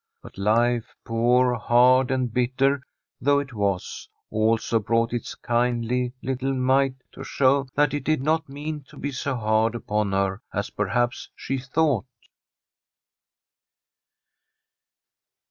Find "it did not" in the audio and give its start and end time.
7.93-8.49